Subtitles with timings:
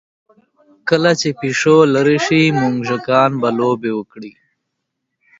[0.89, 4.31] کله چې پیشو لرې شي، موږکان به لوبې وکړي.